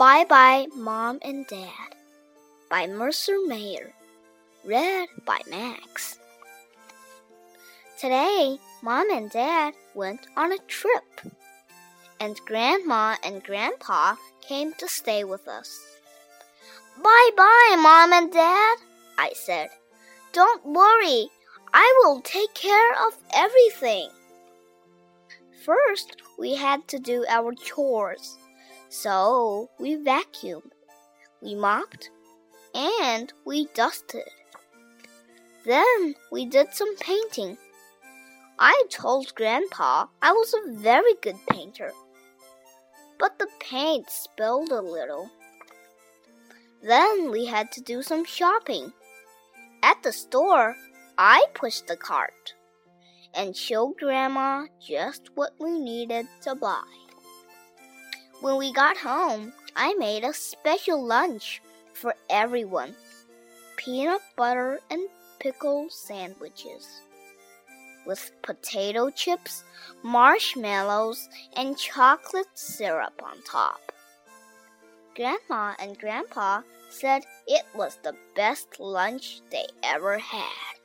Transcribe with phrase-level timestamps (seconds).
[0.00, 1.94] Bye Bye Mom and Dad
[2.70, 3.92] by Mercer Mayer.
[4.64, 6.18] Read by Max.
[7.98, 11.20] Today, Mom and Dad went on a trip,
[12.18, 15.78] and Grandma and Grandpa came to stay with us.
[17.04, 18.78] Bye bye, Mom and Dad,
[19.18, 19.68] I said.
[20.32, 21.28] Don't worry,
[21.74, 24.08] I will take care of everything.
[25.62, 28.38] First, we had to do our chores.
[28.92, 30.72] So we vacuumed,
[31.40, 32.10] we mopped,
[32.74, 34.28] and we dusted.
[35.64, 37.56] Then we did some painting.
[38.58, 41.92] I told Grandpa I was a very good painter,
[43.16, 45.30] but the paint spilled a little.
[46.82, 48.92] Then we had to do some shopping.
[49.84, 50.74] At the store,
[51.16, 52.54] I pushed the cart
[53.34, 56.82] and showed Grandma just what we needed to buy.
[58.40, 61.60] When we got home, I made a special lunch
[61.92, 62.94] for everyone
[63.76, 67.02] peanut butter and pickle sandwiches
[68.06, 69.62] with potato chips,
[70.02, 73.92] marshmallows, and chocolate syrup on top.
[75.14, 80.76] Grandma and Grandpa said it was the best lunch they ever had.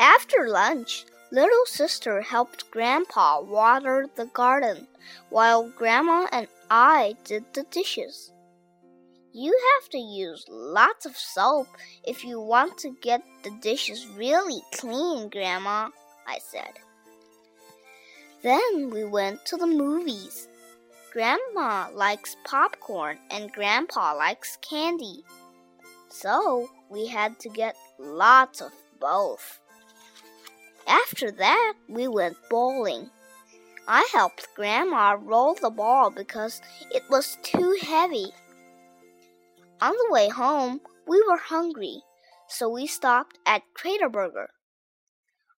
[0.00, 4.86] After lunch, little sister helped Grandpa water the garden
[5.30, 8.30] while Grandma and I did the dishes.
[9.32, 11.66] You have to use lots of soap
[12.04, 15.88] if you want to get the dishes really clean, Grandma,
[16.24, 16.78] I said.
[18.44, 20.46] Then we went to the movies.
[21.12, 25.24] Grandma likes popcorn and Grandpa likes candy.
[26.10, 29.58] So we had to get lots of both.
[30.86, 33.10] After that, we went bowling.
[33.86, 38.32] I helped Grandma roll the ball because it was too heavy.
[39.80, 42.02] On the way home, we were hungry,
[42.48, 44.50] so we stopped at Crater Burger.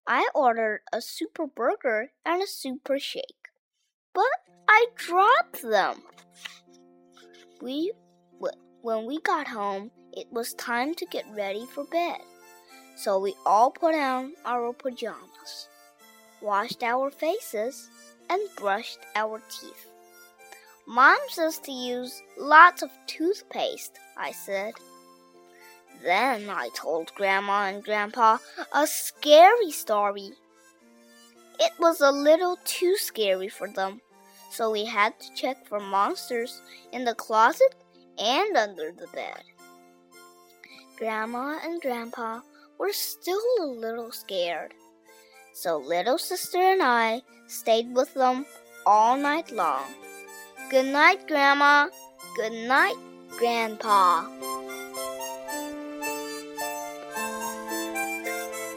[0.07, 3.49] I ordered a super burger and a super shake,
[4.13, 4.25] but
[4.67, 6.03] I dropped them.
[7.61, 7.91] We
[8.81, 12.19] when we got home, it was time to get ready for bed.
[12.95, 15.67] So we all put on our pajamas,
[16.41, 17.89] washed our faces,
[18.29, 19.87] and brushed our teeth.
[20.87, 24.73] Mom says to use lots of toothpaste, I said.
[26.03, 28.37] Then I told Grandma and Grandpa
[28.73, 30.31] a scary story.
[31.59, 34.01] It was a little too scary for them,
[34.51, 37.75] so we had to check for monsters in the closet
[38.19, 39.43] and under the bed.
[40.97, 42.41] Grandma and Grandpa
[42.77, 44.73] were still a little scared.
[45.53, 48.45] So little sister and I stayed with them
[48.85, 49.85] all night long.
[50.69, 51.89] Good night, Grandma.
[52.35, 52.97] Good night,
[53.37, 54.44] Grandpa.